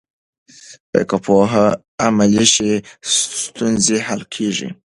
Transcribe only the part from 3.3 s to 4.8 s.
ستونزې حل کېږي.